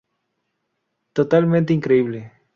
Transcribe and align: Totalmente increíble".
Totalmente 1.13 1.73
increíble". 1.73 2.31